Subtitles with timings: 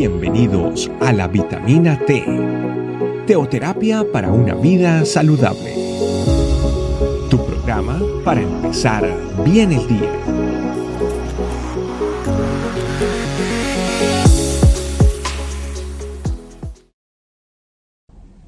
[0.00, 2.24] Bienvenidos a la vitamina T,
[3.26, 5.74] teoterapia para una vida saludable.
[7.28, 9.04] Tu programa para empezar
[9.44, 10.10] bien el día.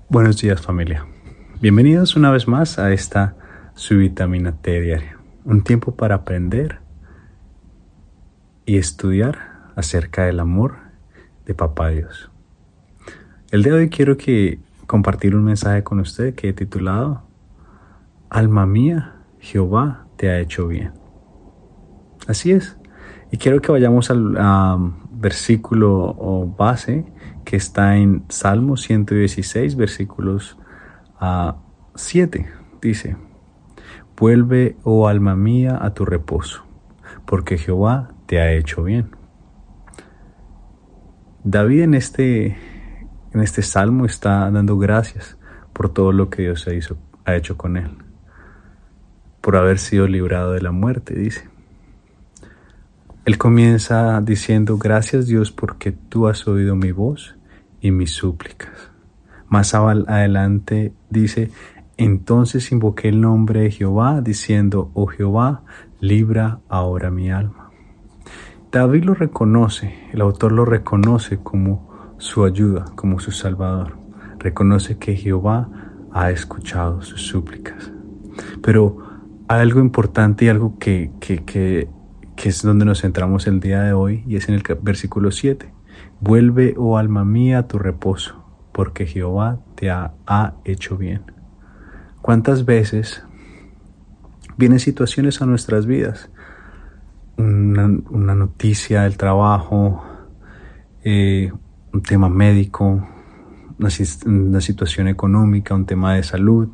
[0.08, 1.06] Buenos días familia.
[1.60, 3.36] Bienvenidos una vez más a esta
[3.74, 5.18] su vitamina T diaria.
[5.44, 6.78] Un tiempo para aprender
[8.64, 10.91] y estudiar acerca del amor
[11.46, 12.30] de Papá Dios.
[13.50, 17.22] El día de hoy quiero que compartir un mensaje con usted que he titulado
[18.30, 20.92] Alma mía, Jehová te ha hecho bien.
[22.26, 22.78] Así es.
[23.30, 24.36] Y quiero que vayamos al
[25.10, 27.06] versículo o base
[27.44, 30.58] que está en Salmo 116, versículos
[31.18, 31.56] a
[31.94, 32.46] 7.
[32.80, 33.16] Dice,
[34.16, 36.64] Vuelve, oh alma mía, a tu reposo,
[37.26, 39.10] porque Jehová te ha hecho bien.
[41.44, 42.56] David en este,
[43.32, 45.36] en este salmo está dando gracias
[45.72, 47.90] por todo lo que Dios ha, ha hecho con él,
[49.40, 51.48] por haber sido librado de la muerte, dice.
[53.24, 57.36] Él comienza diciendo, gracias Dios porque tú has oído mi voz
[57.80, 58.90] y mis súplicas.
[59.48, 61.50] Más adelante dice,
[61.96, 65.62] entonces invoqué el nombre de Jehová, diciendo, oh Jehová,
[66.00, 67.61] libra ahora mi alma.
[68.72, 73.98] David lo reconoce, el autor lo reconoce como su ayuda, como su salvador.
[74.38, 75.68] Reconoce que Jehová
[76.10, 77.92] ha escuchado sus súplicas.
[78.62, 78.96] Pero
[79.46, 81.90] hay algo importante y algo que, que,
[82.42, 85.70] es donde nos centramos el día de hoy y es en el versículo 7.
[86.20, 88.42] Vuelve, oh alma mía, a tu reposo,
[88.72, 91.30] porque Jehová te ha, ha hecho bien.
[92.22, 93.22] ¿Cuántas veces
[94.56, 96.30] vienen situaciones a nuestras vidas
[97.42, 100.02] una, noticia del trabajo,
[101.04, 101.52] eh,
[101.92, 103.06] un tema médico,
[103.78, 106.68] una, situación económica, un tema de salud.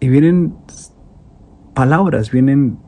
[0.00, 0.54] Y vienen
[1.74, 2.78] palabras, vienen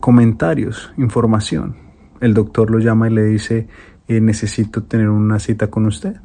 [0.00, 1.76] comentarios, información.
[2.20, 3.68] El doctor lo llama y le dice,
[4.08, 6.16] eh, necesito tener una cita con usted.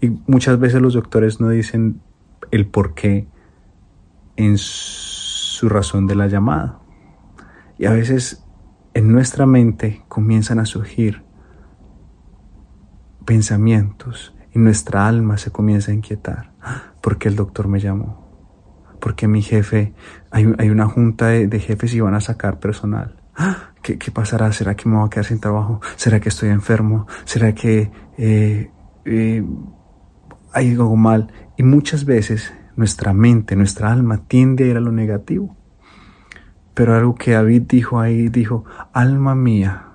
[0.00, 2.00] Y muchas veces los doctores no dicen
[2.50, 3.26] el por qué
[4.36, 6.78] en su razón de la llamada.
[7.78, 8.44] Y a veces
[8.94, 11.22] en nuestra mente comienzan a surgir
[13.24, 16.52] pensamientos y nuestra alma se comienza a inquietar.
[17.00, 18.26] ¿Por qué el doctor me llamó?
[19.00, 19.94] Porque mi jefe,
[20.30, 23.22] hay, una junta de, jefes y van a sacar personal.
[23.82, 24.50] ¿Qué, pasará?
[24.52, 25.80] ¿Será que me voy a quedar sin trabajo?
[25.94, 27.06] ¿Será que estoy enfermo?
[27.24, 28.72] ¿Será que eh,
[29.04, 29.44] eh,
[30.52, 31.32] hay algo mal?
[31.56, 35.56] Y muchas veces nuestra mente, nuestra alma tiende a ir a lo negativo.
[36.78, 39.94] Pero algo que David dijo ahí, dijo, alma mía,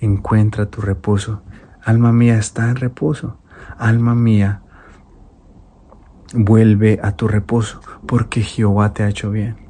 [0.00, 1.44] encuentra tu reposo.
[1.80, 3.38] Alma mía está en reposo.
[3.78, 4.62] Alma mía,
[6.34, 9.68] vuelve a tu reposo, porque Jehová te ha hecho bien.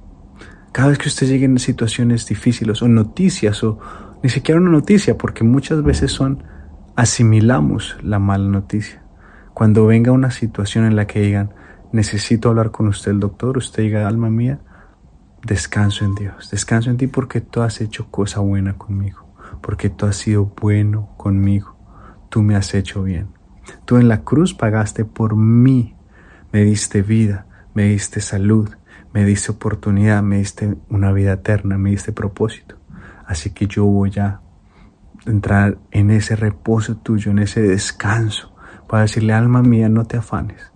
[0.73, 3.79] Cada vez que usted llegue en situaciones difíciles o noticias o
[4.23, 6.45] ni siquiera una noticia, porque muchas veces son
[6.97, 9.03] asimilamos la mala noticia.
[9.53, 11.53] Cuando venga una situación en la que digan,
[11.93, 14.61] necesito hablar con usted el doctor, usted diga, alma mía,
[15.45, 19.27] descanso en Dios, descanso en ti porque tú has hecho cosa buena conmigo,
[19.61, 21.77] porque tú has sido bueno conmigo,
[22.29, 23.29] tú me has hecho bien.
[23.85, 25.97] Tú en la cruz pagaste por mí,
[26.53, 28.71] me diste vida, me diste salud,
[29.13, 32.77] me diste oportunidad, me diste una vida eterna, me diste propósito.
[33.27, 34.41] Así que yo voy a
[35.27, 38.55] entrar en ese reposo tuyo, en ese descanso,
[38.89, 40.73] para decirle, alma mía, no te afanes.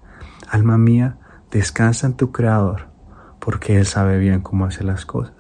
[0.48, 1.19] Alma mía,
[1.50, 2.88] descansa en tu Creador,
[3.46, 5.36] porque Él sabe bien cómo hace las cosas.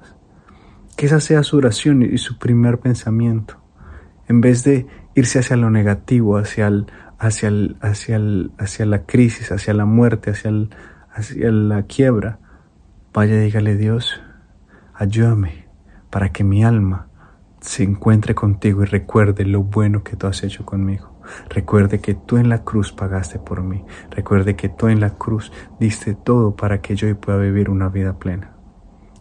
[0.96, 3.56] Que esa sea su oración y su primer pensamiento.
[4.28, 4.86] En vez de
[5.16, 6.86] irse hacia lo negativo, hacia, el,
[7.18, 10.52] hacia, el, hacia, el, hacia la crisis, hacia la muerte, hacia,
[11.10, 12.38] hacia la quiebra,
[13.12, 14.22] vaya dígale Dios,
[14.94, 15.66] ayúdame
[16.08, 17.08] para que mi alma
[17.60, 21.15] se encuentre contigo y recuerde lo bueno que tú has hecho conmigo.
[21.48, 23.84] Recuerde que tú en la cruz pagaste por mí.
[24.10, 28.18] Recuerde que tú en la cruz diste todo para que yo pueda vivir una vida
[28.18, 28.56] plena.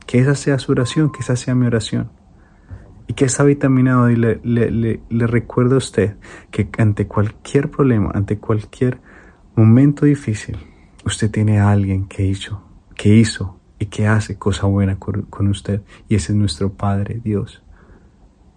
[0.06, 2.12] Que esa sea su oración, que esa sea mi oración.
[3.07, 6.18] Y que esta vitamina hoy le, le, le, recuerde a usted
[6.50, 9.00] que ante cualquier problema, ante cualquier
[9.56, 10.58] momento difícil,
[11.06, 12.63] usted tiene a alguien que hizo,
[12.96, 15.84] que hizo y que hace cosa buena con usted.
[16.10, 17.63] Y ese es nuestro Padre Dios.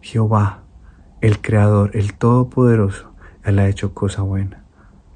[0.01, 0.63] Jehová,
[1.21, 3.13] el Creador, el Todopoderoso,
[3.45, 4.65] él ha hecho cosa buena.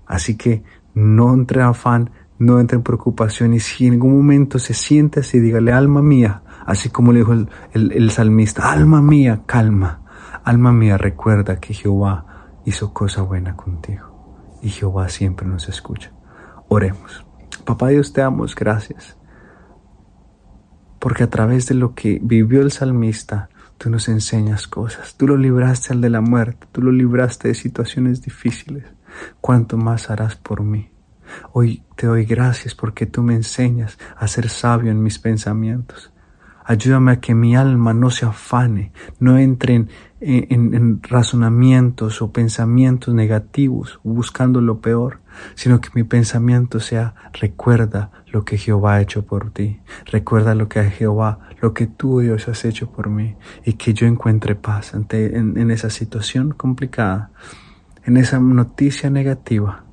[0.07, 0.63] Así que
[0.95, 5.21] no entre en afán, no entre en preocupación y si en algún momento se siente
[5.21, 10.03] así, dígale, alma mía, así como le dijo el, el salmista, alma mía, calma,
[10.45, 12.27] alma mía, recuerda que Jehová
[12.65, 16.13] hizo cosa buena contigo y Jehová siempre nos escucha.
[16.69, 17.25] Oremos.
[17.65, 19.17] Papá Dios, te damos gracias
[21.03, 23.49] porque a través de lo que vivió el salmista,
[23.83, 25.17] tú nos enseñas cosas.
[25.17, 28.85] Tú lo libraste al de la muerte, tú lo libraste de situaciones difíciles.
[29.41, 30.89] ¿Cuánto más harás por mí?
[31.53, 36.13] Hoy te doy gracias porque tú me enseñas a ser sabio en mis pensamientos.
[36.65, 39.89] Ayúdame a que mi alma no se afane, no entre en,
[40.21, 45.19] en, razonamientos o pensamientos negativos buscando lo peor,
[45.57, 50.69] sino que mi pensamiento sea recuerda lo que Jehová ha hecho por ti, recuerda lo
[50.69, 54.95] que Jehová, lo que tú Dios has hecho por mí y que yo encuentre paz
[54.95, 57.31] ante, en esa situación complicada,
[58.05, 59.85] en esa noticia negativa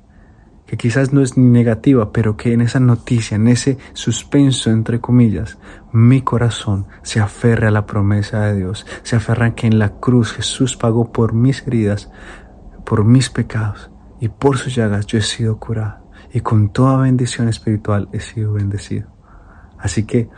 [0.70, 5.00] que quizás no es ni negativa, pero que en esa noticia, en ese suspenso, entre
[5.00, 5.58] comillas,
[5.90, 9.94] mi corazón se aferre a la promesa de Dios, se aferra a que en la
[9.96, 12.12] cruz Jesús pagó por mis heridas,
[12.86, 13.90] por mis pecados,
[14.20, 18.52] y por sus llagas yo he sido curado, y con toda bendición espiritual he sido
[18.52, 19.08] bendecido.
[19.76, 20.28] Así que,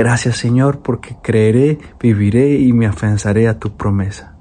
[0.00, 4.34] gracias Señor, porque creeré, viviré y me afianzaré a tu promesa.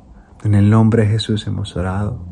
[0.46, 2.26] En el nombre de Jesús hemos orado.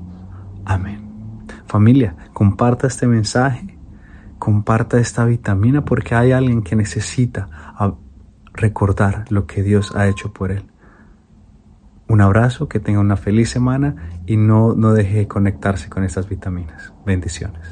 [0.64, 1.44] Amén.
[1.66, 3.78] Familia, comparta este mensaje,
[4.40, 7.50] comparta esta vitamina porque hay alguien que necesita
[8.54, 10.64] recordar lo que Dios ha hecho por él.
[12.08, 16.30] Un abrazo, que tenga una feliz semana y no, no deje de conectarse con estas
[16.30, 16.94] vitaminas.
[17.06, 17.68] Bendiciones.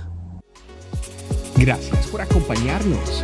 [1.57, 3.23] Gracias por acompañarnos.